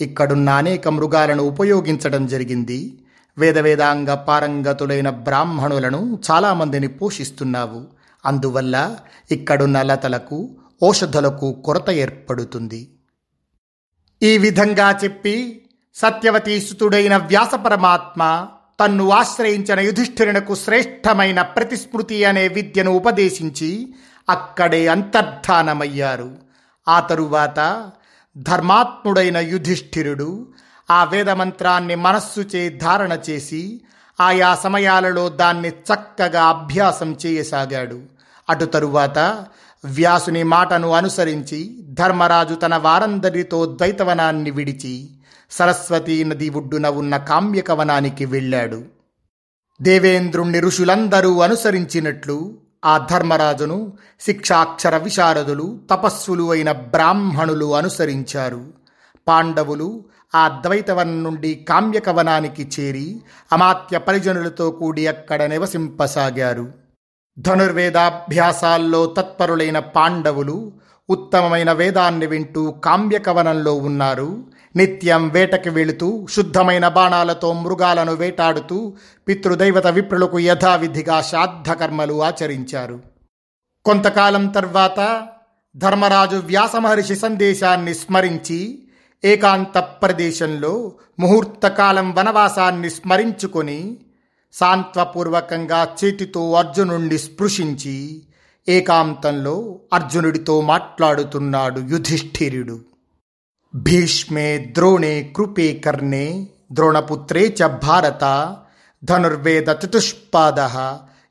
ఇక్కడున్న 0.00 0.48
అనేక 0.50 0.88
మృగాలను 0.88 1.42
ఉపయోగించడం 1.42 2.26
జరిగింది. 2.26 3.04
వేదవేదాంగ 3.38 4.14
పారంగతులైన 4.14 5.10
బ్రాహ్మణులను 5.10 6.18
చాలామందిని 6.30 6.88
పోషిస్తున్నావు. 6.88 7.86
అందువల్ల 8.26 8.96
ఇక్కడున్న 9.30 9.82
లతలకు 9.82 10.56
ఔషధులకు 10.84 11.52
కొరత 11.52 11.90
ఏర్పడుతుంది. 11.90 12.88
ఈ 14.22 14.38
విధంగా 14.38 14.98
చెప్పి 15.04 15.62
సత్యవతీసుతుడైన 15.94 17.16
వ్యాస 17.16 17.54
పరమాత్మ 17.54 18.48
తన్ను 18.80 19.10
ఆశ్రయించిన 19.10 19.80
యుధిష్ఠిరునకు 19.80 20.54
శ్రేష్టమైన 20.54 21.42
ప్రతిస్మృతి 21.42 22.24
అనే 22.24 22.48
విద్యను 22.48 22.90
ఉపదేశించి 22.90 23.94
అక్కడే 24.28 24.86
అంతర్ధానమయ్యారు. 24.86 26.36
ఆ 26.88 27.00
తరువాత 27.00 27.90
ధర్మాత్ముడైన 28.36 29.38
యుధిష్ఠిరుడు 29.38 30.48
ఆ 30.90 31.04
వేదమంత్రాన్ని 31.04 31.94
మనస్సుచే 31.94 32.68
ధారణ 32.68 33.18
చేసి 33.30 33.80
ఆయా 34.20 34.54
సమయాలలో 34.54 35.28
దాన్ని 35.28 35.68
చక్కగా 35.68 36.44
అభ్యాసం 36.44 37.16
చేయసాగాడు. 37.26 38.02
అటు 38.50 38.64
తరువాత 38.64 39.46
వ్యాసుని 39.84 40.42
మాటను 40.42 40.90
అనుసరించి 40.90 41.78
ధర్మరాజు 41.88 42.54
తన 42.54 42.76
వారందరితో 42.76 43.66
ద్వైతవనాన్ని 43.66 44.50
విడిచి 44.50 45.10
సరస్వతీ 45.50 46.24
నది 46.24 46.50
ఒడ్డున 46.50 46.88
ఉన్న 46.88 47.16
కామ్యకవనానికి 47.16 48.24
వెళ్ళాడు. 48.24 48.84
దేవేంద్రుణ్ణి 49.82 50.60
ఋషులందరూ 50.60 51.40
అనుసరించినట్లు 51.40 52.58
ఆ 52.84 52.98
ధర్మరాజును 53.10 53.92
శిక్షాక్షర 54.20 54.96
విశారదులు 54.96 55.80
తపస్సులు 55.90 56.50
అయిన 56.50 56.72
బ్రాహ్మణులు 56.72 57.76
అనుసరించారు. 57.76 58.64
పాండవులు 59.28 60.04
ఆ 60.34 60.48
ద్వైతవనం 60.48 61.24
నుండి 61.24 61.54
కామ్యకవనానికి 61.68 62.70
చేరి 62.80 63.20
అమాత్య 63.52 63.98
పరిజనులతో 63.98 64.70
కూడి 64.70 65.06
అక్కడ 65.06 65.42
నివసింపసాగారు. 65.42 66.72
ధనుర్వేదాభ్యాసాల్లో 67.38 69.06
తత్పరులైన 69.06 69.78
పాండవులు 69.78 70.72
ఉత్తమమైన 71.10 71.72
వేదాన్ని 71.72 72.26
వింటూ 72.26 72.70
కామ్యకవనంలో 72.70 73.74
ఉన్నారు. 73.74 74.44
నిత్యం 74.76 75.28
వేటకి 75.28 75.70
వెళుతూ 75.70 76.26
శుద్ధమైన 76.30 76.88
బాణాలతో 76.88 77.52
మృగాలను 77.52 78.14
వేటాడుతూ 78.14 78.96
పితృదైవత 79.28 79.86
విప్రులకు 79.86 80.38
యథావిధిగా 80.38 81.20
శ్రాద్ధకర్మలు 81.20 82.22
ఆచరించారు. 82.22 83.00
కొంతకాలం 83.84 84.46
తర్వాత 84.46 85.28
ధర్మరాజు 85.76 86.36
వ్యాసమహర్షి 86.36 87.16
సందేశాన్ని 87.16 87.94
స్మరించి 87.94 88.82
ఏకాంత 89.24 89.78
ప్రదేశంలో 89.78 90.92
ముహూర్తకాలం 91.18 92.14
వనవాసాన్ని 92.14 92.90
స్మరించుకొని 92.90 93.96
సాంత్వపూర్వకంగా 94.52 95.96
చేతితో 96.04 96.52
అర్జునుణ్ణి 96.52 97.18
స్పృశించి 97.18 98.22
ఏకాంతంలో 98.68 99.78
అర్జునుడితో 99.92 100.60
మాట్లాడుతున్నాడు 100.60 101.80
యుధిష్ఠిరుడు. 101.80 102.80
भीष्मे 103.76 104.58
द्रोणे 104.58 105.22
कृपे 105.22 105.72
कर्णे, 105.72 106.48
द्रोणपुत्रे 106.72 107.48
च 107.48 107.62
भारत, 107.62 108.20
धनुर्वेद 109.04 109.70
चतुष्पाद, 109.70 110.58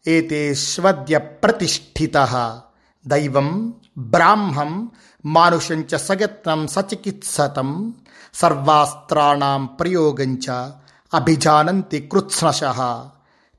एते 0.08 0.56
स्वद्यप्रतिष्ठितः 0.56 2.50
दैवं, 3.08 3.72
ब्राह्मं, 3.98 4.88
मानुषं 5.26 5.84
च 5.84 5.96
सयत्नं 5.96 6.68
सचिकित्सतं, 6.68 7.92
सर्वास्त्राणां 8.34 9.66
प्रयोगञ्च 9.66 10.72
अभिजानन्ति 11.14 12.00
कृत्स्नशः। 12.00 13.00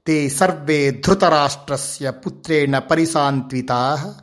ते 0.07 0.29
सर्वे 0.29 1.03
धृतराष्ट्रस्य 1.05 2.11
पुत्रेण 2.11 2.81
परिसान्त्विताः, 2.81 4.15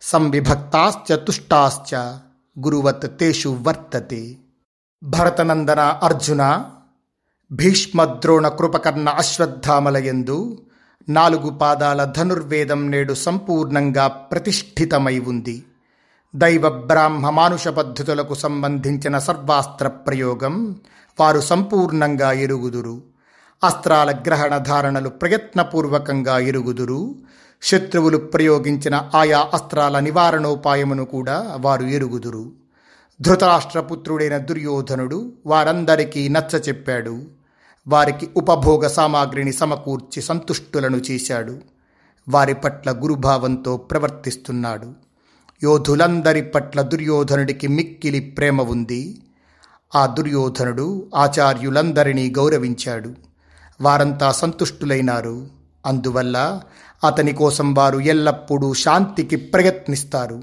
संविभक्ताश्च 0.00 1.12
तुष्टाश्च। 1.12 2.18
గురువత్ 2.58 3.18
తేషు 3.18 3.48
వర్తతే. 3.48 4.36
భరతనందన 5.02 5.80
అర్జున 5.80 6.64
భీష్మద్రోణ 7.52 8.48
కృపకర్ణ 8.48 9.08
అశ్వత్థామలయందు 9.08 10.58
నాలుగు 11.08 11.50
పాదాల 11.50 12.04
ధనుర్వేదం 12.04 12.90
నేడు 12.90 13.14
సంపూర్ణంగా 13.14 14.06
ప్రతిష్ఠితమై 14.06 15.18
ఉంది. 15.18 15.64
దైవ 16.36 16.68
బ్రాహ్మ 16.68 17.30
మానుష 17.30 17.68
పద్ధతులకు 17.68 18.34
సంబంధించిన 18.34 19.18
సర్వాస్త్ర 19.18 19.88
ప్రయోగం 19.88 20.76
వారు 21.20 21.40
సంపూర్ణంగా 21.40 22.32
ఎరుగుదురు. 22.32 23.02
అస్త్రాల 23.64 24.10
గ్రహణ 24.26 24.58
ధారణలు 24.58 25.08
ప్రయత్నపూర్వకంగా 25.08 26.38
ఎరుగుదురు. 26.38 27.14
శత్రువులు 27.62 28.18
ప్రయోగించిన 28.18 29.10
ఆయా 29.14 29.50
అస్త్రాల 29.54 29.98
నివారణోపాయమును 29.98 31.04
కూడా 31.04 31.56
వారు 31.60 31.82
ఎరుగుదురు. 31.82 32.52
ధృతరాష్ట్రపుత్రుడైన 33.20 34.36
దుర్యోధనుడు 34.36 35.32
వారందరికీ 35.46 36.28
నచ్చ 36.28 36.56
చెప్పాడు. 36.56 37.24
వారికి 37.88 38.30
ఉపభోగ 38.36 38.86
సామాగ్రిని 38.86 39.52
సమకూర్చి 39.52 40.22
సంతుష్టులను 40.22 40.96
చేశాడు. 40.96 41.58
వారి 42.28 42.54
పట్ల 42.54 42.90
గురుభావంతో 42.92 43.76
ప్రవర్తిస్తున్నాడు. 43.76 44.92
యోధులందరి 45.62 46.42
పట్ల 46.42 46.82
దుర్యోధనుడికి 46.82 47.68
మిక్కిలి 47.68 48.20
ప్రేమ 48.20 48.62
ఉంది. 48.62 49.22
ఆ 49.94 50.06
దుర్యోధనుడు 50.06 51.10
ఆచార్యులందరినీ 51.14 52.30
గౌరవించాడు. 52.30 53.12
వారంతా 53.80 54.32
సంతుష్టులైనారు. 54.32 55.62
అందువల్ల 55.86 56.60
అతని 57.04 57.32
కోసం 57.32 57.74
వారు 57.74 57.98
ఎల్లప్పుడూ 57.98 58.74
శాంతికి 58.74 59.36
ప్రయత్నిస్తారు. 59.36 60.42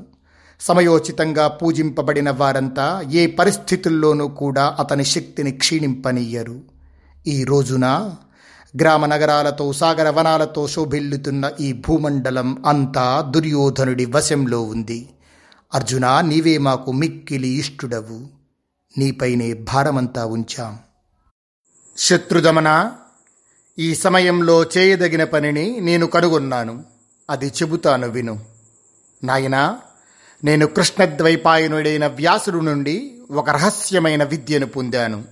సమయోచితంగా 0.61 1.47
పూజింపబడిన 1.47 2.29
వారంతా 2.29 3.01
ఏ 3.11 3.27
పరిస్థితుల్లోనూ 3.27 4.27
కూడా 4.27 4.75
అతని 4.79 5.05
శక్తిని 5.05 5.51
క్షీణింపనీయరు. 5.51 6.61
ఈ 7.27 7.43
రోజున 7.43 8.13
గ్రామ 8.81 9.05
నగరాలతో 9.05 9.73
సాగర 9.73 10.09
వనాలతో 10.09 10.67
శోభిల్లుతున్న 10.67 11.51
ఈ 11.59 11.73
భూమండలం 11.73 12.65
అంతా 12.65 13.21
దుర్యోధనుడి 13.29 14.05
వశంలో 14.05 14.61
ఉంది. 14.61 15.09
అర్జున 15.73 16.21
నీవే 16.21 16.57
మాకు 16.57 16.91
మిక్కిలి 16.91 17.47
ఇష్టుడవు. 17.47 18.27
నీపైనే 18.97 19.53
భారమంతా 19.53 20.25
ఉంచాం. 20.25 20.77
శత్రుదమన 21.97 22.91
ఈ 23.79 23.95
సమయంలో 23.95 24.63
చేయదగిన 24.63 25.23
పనిని 25.23 25.81
నేను 25.81 26.07
కనుగొన్నాను. 26.07 26.83
అది 27.29 27.47
చెబుతాను 27.47 28.07
విను. 28.07 28.45
నాయనా 29.23 29.79
నేను 30.43 30.67
కృష్ణద్వైపాయనుడైన 30.67 32.07
వ్యాసుడు 32.07 32.59
నుండి 32.59 33.21
ఒక 33.31 33.49
రహస్యమైన 33.49 34.23
విద్యను 34.23 34.65
పొందాను. 34.65 35.25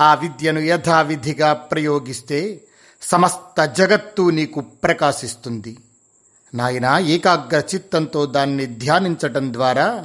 ఆ 0.00 0.14
విద్యను 0.14 0.60
యథావిధిగా 0.60 1.52
ప్రయోగిస్తే 1.52 2.60
సమస్త 3.02 3.64
జగత్తు 3.64 4.30
నీకు 4.30 4.60
ప్రకాశిస్తుంది. 4.60 5.76
నాయన 6.54 6.98
ఏకాగ్ర 7.00 7.62
చిత్తంతో 7.74 8.26
దాన్ని 8.26 8.66
ధ్యానించటం 8.66 9.52
ద్వారా 9.52 10.04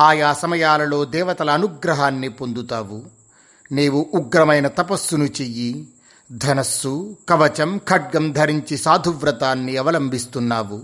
ఆయా 0.00 0.32
సమయాలలో 0.32 1.04
దేవతల 1.04 1.50
అనుగ్రహాన్ని 1.50 2.28
పొందుతావు. 2.28 3.02
నీవు 3.72 4.10
ఉగ్రమైన 4.14 4.68
తపస్సును 4.68 5.24
చెయ్యి. 5.24 5.88
ధనస్సు 6.32 7.16
కవచం 7.28 7.80
ఖడ్గం 7.88 8.32
ధరించి 8.32 8.76
సాధువ్రతాన్ని 8.76 9.76
అవలంబిస్తున్నావు. 9.76 10.82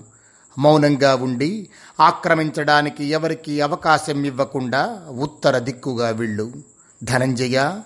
మౌనంగా 0.59 1.15
ఉండి 1.15 1.69
ఆక్రమించడానికి 2.01 3.05
ఎవరికి 3.05 3.61
అవకాశం 3.61 4.25
ఇవ్వకుండా 4.25 5.07
ఉత్తర 5.09 5.59
దిక్కుగా 5.59 6.09
వెళ్ళు. 6.11 6.53
ధనంజయ 7.05 7.81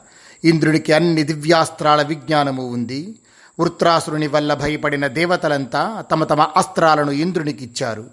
ఇంద్రుడికి 0.44 0.92
అన్ని 0.92 1.22
దివ్యాస్త్రాల 1.22 2.02
విజ్ఞానము 2.02 2.66
ఉంది. 2.66 3.18
వృత్రాసురుని 3.60 4.26
వల్ల 4.26 4.54
భయపడిన 4.54 5.06
దేవతలంతా 5.06 6.04
తమ 6.10 6.24
తమ 6.24 6.40
అస్త్రాలను 6.40 7.10
ఇంద్రునికిచ్చారు. 7.10 8.04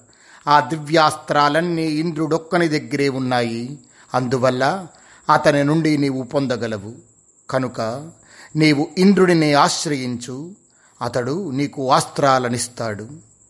ఆ 0.48 0.60
దివ్యాస్త్రాలన్నీ 0.60 1.86
ఇంద్రుడొక్కని 1.86 2.68
దగ్గరే 2.68 3.10
ఉన్నాయి. 3.10 3.80
అందువల్ల 4.14 4.88
అతని 5.34 5.64
నుండి 5.64 5.98
నీవు 5.98 6.24
పొందగలవు. 6.24 6.94
కనుక 7.50 8.10
నీవు 8.56 8.88
ఇంద్రుడిని 8.98 9.54
ఆశ్రయించు 9.54 10.56
అతడు 11.02 11.52
నీకు 11.52 11.92
ఆస్త్రాలనిస్తాడు. 11.92 13.10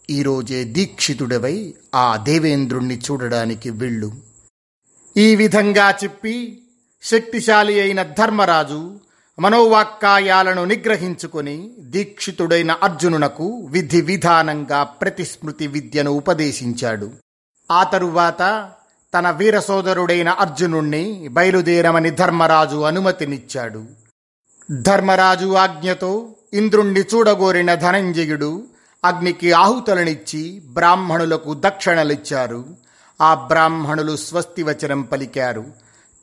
ఈరోజే 0.09 0.63
దీక్షితుడవై 0.63 1.73
ఆ 1.95 2.17
దేవేంద్రుణ్ణి 2.17 2.97
చూడడానికి 2.97 3.69
వెళ్ళు. 3.69 4.11
ఈ 5.17 5.35
విధంగా 5.35 5.91
చెప్పి 5.91 6.63
శక్తిశాలి 7.03 7.81
అయిన 7.81 8.03
ధర్మరాజు 8.03 8.99
మనోవాక్కాయాలను 9.39 10.65
నిగ్రహించుకొని 10.65 11.71
దీక్షితుడైన 11.79 12.71
అర్జునునకు 12.71 13.67
విధి 13.71 14.01
విధానంగా 14.01 14.83
ప్రతిస్మృతి 14.83 15.67
విద్యను 15.67 16.11
ఉపదేశించాడు. 16.11 17.11
ఆ 17.71 17.83
తరువాత 17.83 18.71
తన 19.13 19.29
వీర 19.29 19.59
సోదరుడైన 19.59 20.29
అర్జునుణ్ణి 20.29 21.27
బయలుదేరమని 21.27 22.09
ధర్మరాజు 22.09 22.77
అనుమతినిచ్చాడు. 22.77 23.98
ధర్మరాజు 24.71 25.53
ఆజ్ఞతో 25.53 26.35
ఇంద్రుణ్ణి 26.53 26.99
చూడగోరిన 26.99 27.75
ధనంజయుడు 27.75 28.63
అగ్నికి 29.05 29.51
ఆహుతులనిచ్చి 29.51 30.61
బ్రాహ్మణులకు 30.65 31.55
దక్షిణలిచ్చారు. 31.59 32.65
ఆ 33.21 33.33
బ్రాహ్మణులు 33.33 34.15
స్వస్తి 34.15 34.63
వచనం 34.63 35.01
పలికారు. 35.01 35.65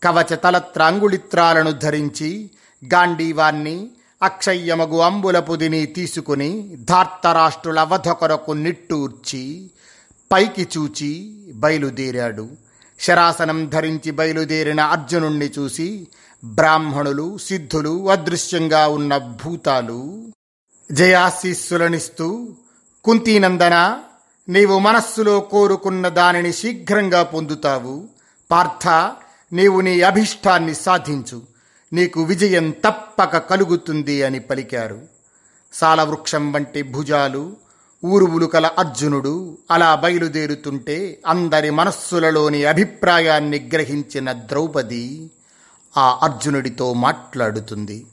కవచ 0.03 0.37
తలత్ర 0.37 0.83
అంగుళిత్రాలను 0.83 1.71
ధరించి 1.71 2.51
గాంధీవాన్ని 2.95 3.91
అక్షయ్యమగు 4.23 4.99
అంబులపుదిని 4.99 5.87
తీసుకుని 5.87 6.77
ధార్తరాష్ట్రుల 6.81 7.83
వధ 7.83 8.09
కొరకు 8.09 8.53
నిట్టూర్చి 8.53 9.71
పైకి 10.33 10.69
చూచి 10.77 11.37
బయలుదేరాడు. 11.55 12.49
శరాసనం 13.01 13.69
ధరించి 13.69 14.11
బయలుదేరిన 14.11 14.81
అర్జునుణ్ణి 14.81 15.51
చూసి 15.59 16.07
బ్రాహ్మణులు 16.55 17.39
సిద్ధులు 17.39 18.11
అదృశ్యంగా 18.11 18.89
ఉన్న 18.89 19.17
భూతాలు. 19.17 20.27
జయాశీస్సులనిస్తూ 20.93 22.49
కుంతీనందన 23.05 23.99
నీవు 24.49 24.79
మనస్సులో 24.79 25.41
కోరుకున్న 25.41 26.09
దానిని 26.09 26.53
శీఘ్రంగా 26.53 27.23
పొందుతావు. 27.23 28.09
పార్థ 28.51 28.89
నీవు 29.53 29.81
నీ 29.81 30.01
అభిష్టాన్ని 30.01 30.75
సాధించు. 30.75 31.43
నీకు 31.93 32.23
విజయం 32.23 32.71
తప్పక 32.71 33.37
కలుగుతుంది 33.37 34.23
అని 34.23 34.39
పలికారు. 34.39 35.01
సాలవృక్షం 35.73 36.53
వంటి 36.53 36.83
భుజాలు 36.83 37.57
ఊరువులు 38.05 38.47
కల 38.47 38.71
అర్జునుడు 38.79 39.59
అలా 39.71 39.95
బయలుదేరుతుంటే 39.95 41.23
అందరి 41.27 41.71
మనస్సులలోని 41.71 42.65
అభిప్రాయాన్ని 42.65 43.71
గ్రహించిన 43.73 44.33
ద్రౌపది 44.33 45.31
ఆ 45.99 46.19
అర్జునుడితో 46.23 46.93
మాట్లాడుతుంది. 46.93 48.07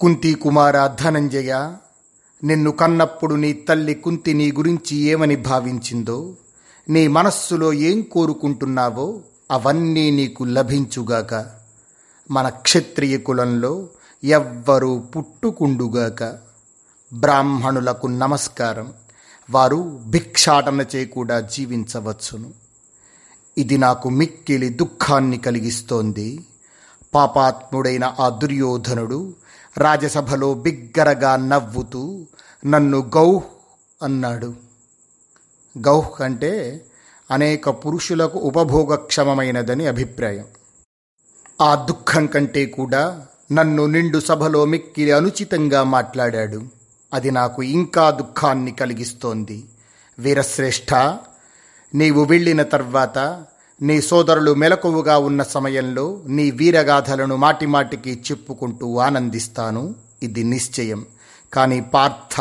కుంతి 0.00 0.34
కుమార 0.34 0.86
ధనంజయ 0.86 1.72
నిన్ను 2.44 2.70
కన్నప్పుడు 2.70 3.34
నీ 3.34 3.52
తల్లి 3.52 3.94
కుంతి 3.94 4.34
నీ 4.34 4.52
గురించి 4.52 4.96
ఏమని 4.96 5.36
భావించిందో 5.36 6.36
నీ 6.88 7.06
మనస్సులో 7.06 7.72
ఏం 7.72 8.02
కోరుకుంటున్నావో 8.02 9.20
అవన్నీ 9.50 10.10
నీకు 10.10 10.44
లభించుగాక. 10.44 11.46
మన 12.30 12.48
క్షత్రియ 12.48 13.18
కులంలో 13.18 13.88
ఎవ్వరూ 14.24 14.98
పుట్టుకుండుగాక. 14.98 16.38
బ్రాహ్మణులకు 17.12 18.06
నమస్కారం. 18.06 18.92
వారు 19.50 20.00
భిక్షాటన 20.06 20.84
చేయకుండా 20.96 21.40
జీవించవచ్చును. 21.40 22.52
ఇది 23.58 23.78
నాకు 23.78 24.10
మిక్కిలి 24.10 24.68
దుఃఖాన్ని 24.68 25.38
కలిగిస్తోంది. 25.38 26.44
పాపాత్ముడైన 27.16 28.14
ఆ 28.20 28.28
దుర్యోధనుడు 28.28 29.34
రాజసభలో 29.78 30.54
బిగ్గరగా 30.54 31.36
నవ్వుతూ 31.36 32.26
నన్ను 32.66 32.98
గౌహ్ 32.98 33.44
అన్నాడు. 34.02 34.54
గౌహ్ 35.78 36.22
అంటే 36.22 36.84
అనేక 37.30 37.68
పురుషులకు 37.68 38.38
ఉపభోగక్షమమైనదని 38.38 39.86
అభిప్రాయం. 39.86 40.44
ఆ 41.60 41.74
దుఃఖం 41.74 42.26
కంటే 42.26 42.66
కూడా 42.66 43.26
నన్ను 43.52 43.86
నిండు 43.86 44.18
సభలో 44.18 44.64
మిక్కిలి 44.64 45.12
అనుచితంగా 45.12 45.82
మాట్లాడాడు. 45.82 46.62
అది 47.14 47.30
నాకు 47.30 47.62
ఇంకా 47.62 48.10
దుఃఖాన్ని 48.10 48.72
కలిగిస్తోంది. 48.72 49.64
వీరశ్రేష్ఠ 50.18 50.94
నీవు 51.94 52.24
వెళ్ళిన 52.24 52.62
తర్వాత 52.62 53.44
నీ 53.82 54.02
సోదరులు 54.02 54.54
మెలకువగా 54.54 55.18
ఉన్న 55.18 55.42
సమయంలో 55.42 56.22
నీ 56.26 56.50
వీరగాథలను 56.50 57.36
మాటిమాటికి 57.36 58.22
చెప్పుకుంటూ 58.30 58.96
ఆనందిస్తాను. 58.96 59.94
ఇది 60.22 60.44
నిశ్చయం. 60.44 61.06
కానీ 61.52 61.80
పార్థ 61.80 62.40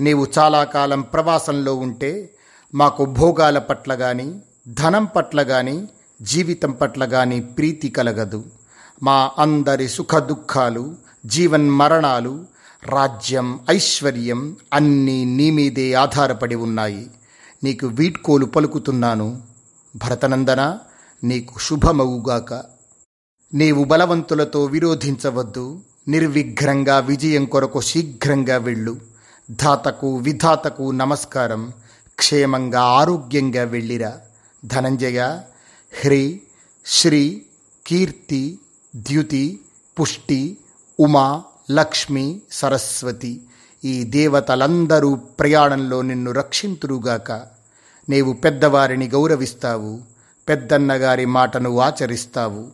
నీవు 0.00 0.26
చాలా 0.38 0.64
కాలం 0.64 1.00
ప్రవాసంలో 1.00 1.74
ఉంటే 1.74 2.30
మాకు 2.74 3.04
భోగాల 3.04 3.58
పట్ల 3.58 3.94
గాని 3.94 4.34
ధనం 4.68 5.04
పట్ల 5.04 5.42
గాని 5.42 5.88
జీవితం 6.22 6.72
పట్ల 6.72 7.04
గాని 7.04 7.40
ప్రీతి 7.40 7.88
కలగదు. 7.88 8.44
మా 9.02 9.30
అందరి 9.38 9.88
సుఖ 9.88 10.14
దుఃఖాలు 10.14 10.94
జీవన్ 11.26 11.70
మరణాలు 11.70 12.44
రాజ్యం 12.84 13.60
ఐశ్వర్యం 13.70 14.56
అన్నీ 14.72 15.24
నీ 15.24 15.50
మీదే 15.50 15.92
ఆధారపడి 15.92 16.54
ఉన్నాయి. 16.54 17.10
నీకు 17.64 17.86
వీడ్కోలు 17.86 18.46
పలుకుతున్నాను. 18.46 19.51
భరతనందన 19.96 20.78
నీకు 21.24 21.58
శుభమవుగాక 21.58 22.54
నీవు 23.54 23.84
బలవంతులతో 23.84 24.64
విరోధించవద్దు. 24.64 25.80
నిర్విఘ్రంగా 26.08 26.98
విజయం 26.98 27.44
కొరకు 27.44 27.80
శీఘ్రంగా 27.80 28.56
వెళ్ళు. 28.56 28.96
ధాతకు 29.50 30.16
విధాతకు 30.16 30.90
నమస్కారం. 30.90 31.72
క్షేమంగా 32.18 32.80
ఆరోగ్యంగా 32.80 33.62
వెళ్ళిరా. 33.62 34.20
ధనంజయ 34.64 35.40
హ్రీ 36.00 36.42
శ్రీ 36.86 37.46
కీర్తి 37.86 38.58
ద్యుతి 38.96 39.60
పుష్టి 40.00 40.58
ఉమా 41.00 41.42
లక్ష్మి 41.70 42.40
సరస్వతి. 42.52 43.42
ఈ 43.84 44.04
దేవతలందరూ 44.04 45.14
ప్రయాణంలో 45.14 46.02
నిన్ను 46.02 46.32
రక్షింతురుగాక. 46.32 47.51
నీవు 48.08 48.32
పెద్దవారిని 48.32 49.08
గౌరవిస్తావు 49.08 50.00
పెద్దన్నగారి 50.48 51.24
మాటను 51.26 51.80
ఆచరిస్తావు. 51.80 52.66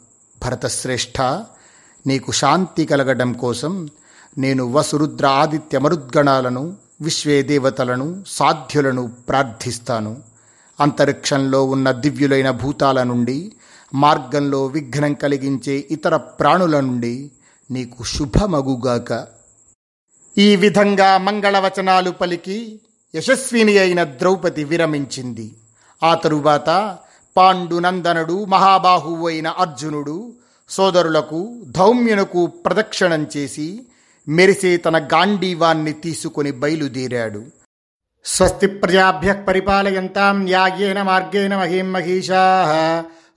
భరతశ్రేష్ఠ 0.44 1.20
నీకు 2.06 2.32
శాంతి 2.32 2.86
కలగడం 2.86 3.32
కోసం 3.32 3.88
నేను 4.38 4.72
వసురుద్ర 4.72 5.26
ఆదిత్య 5.26 5.78
మరుద్గణాలను 5.78 6.76
విశ్వే 7.00 7.42
దేవతలను 7.42 8.24
సాధ్యులను 8.26 9.12
ప్రార్థిస్తాను. 9.28 10.22
అంతరిక్షంలో 10.80 11.64
ఉన్న 11.64 11.90
దివ్యులైన 11.90 12.50
భూతాల 12.50 13.02
నుండి 13.02 13.52
మార్గంలో 13.94 14.66
విఘ్నం 14.66 15.14
కలిగించే 15.14 15.88
ఇతర 15.90 16.16
ప్రాణుల 16.16 16.80
నుండి 16.80 17.30
నీకు 17.70 18.04
శుభమగుగాక. 18.04 19.26
ఈ 20.38 20.56
విధంగా 20.56 21.18
మంగళవచనాలు 21.18 22.10
పలికి 22.10 22.80
యశస్విని 23.14 23.78
అయిన 23.78 24.04
ద్రౌపది 24.04 24.64
విరమించింది. 24.64 25.54
ఆ 26.02 26.14
తరువాత 26.14 26.96
పాండునందనుడు 27.36 28.44
మహాబాహువు 28.44 29.28
అయిన 29.28 29.48
అర్జునుడు 29.48 30.32
సోదరులకు 30.68 31.62
ధౌమ్యునకు 31.70 32.46
ప్రదక్షిణం 32.46 33.26
చేసి 33.36 33.86
మెరిసే 34.28 34.76
తన 34.76 34.98
గాంధీవాన్ని 34.98 35.92
తీసుకుని 35.92 36.50
బయలుదేరాడు. 36.50 37.44
స్వస్తి 38.24 38.66
ప్రజాభ్య 38.66 39.32
పరిపాలయంతాం 39.32 40.42
న్యాయేన 40.42 41.02
మార్గేణ 41.02 41.56
మహీం 41.56 41.92
మహిషా 41.92 42.42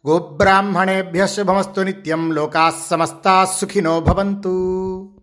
గోబ్రాహ్మణేభ్య 0.08 1.28
శుభమస్తు 1.28 1.82
నిత్యం 1.82 2.34
లోకా 2.34 2.74
సమస్తా 2.88 3.46
సుఖినో 3.46 4.00
భవంతు. 4.00 5.21